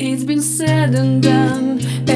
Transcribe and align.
It's 0.00 0.24
been 0.24 0.40
said 0.40 0.94
and 0.94 1.22
done. 1.22 2.07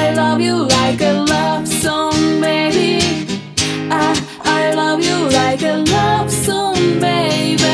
I 0.00 0.14
love 0.14 0.40
you 0.40 0.56
like 0.78 1.00
a 1.00 1.12
love 1.34 1.66
song, 1.66 2.40
baby. 2.40 3.04
I, 3.90 4.14
I 4.42 4.72
love 4.74 5.00
you 5.02 5.18
like 5.30 5.62
a 5.62 5.76
love 5.96 6.30
song, 6.30 6.76
baby. 7.00 7.64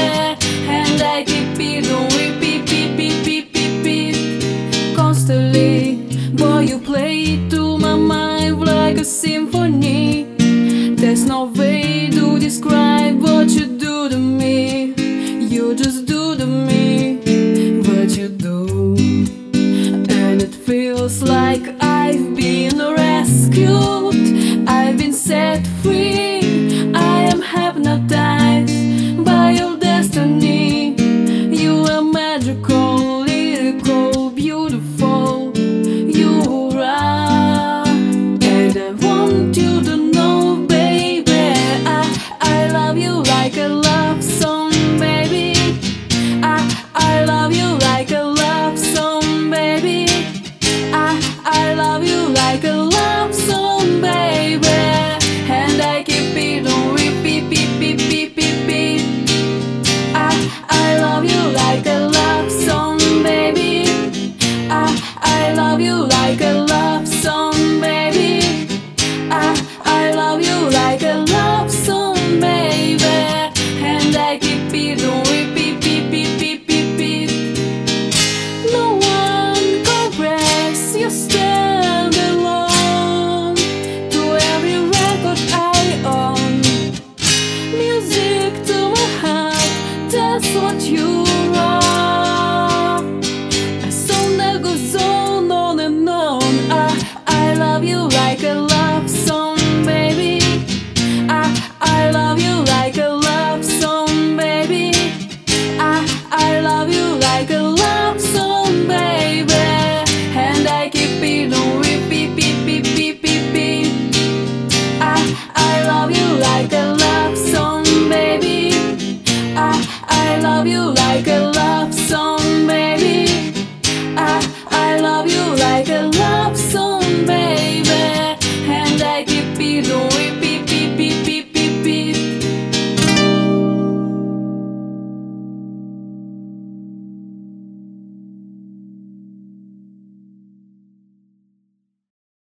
And 0.78 1.02
I 1.02 1.22
keep 1.24 1.58
it 1.60 1.86
on 1.96 2.04
repeat, 2.18 2.66
beep, 2.66 2.96
beep, 2.96 3.52
beep. 3.84 4.96
Constantly, 4.96 5.96
boy, 6.34 6.60
you 6.60 6.78
play 6.78 7.22
it 7.34 7.50
to 7.50 7.78
my 7.78 7.94
mind 7.94 8.60
like 8.64 8.96
a 8.96 9.04
symphony. 9.04 10.24
There's 10.96 11.24
no 11.26 11.44
way 11.44 12.08
to 12.10 12.38
describe 12.38 13.20
what 13.20 13.50
you 13.50 13.66
do 13.78 14.08
to 14.08 14.16
me. 14.16 14.94
You 15.54 15.74
just 15.74 16.06
do 16.06 16.36
to 16.36 16.46
me 16.46 17.18
what 17.82 18.16
you 18.16 18.28
do, 18.28 18.96
and 20.08 20.42
it 20.42 20.54
feels 20.54 21.22
like. 21.22 21.83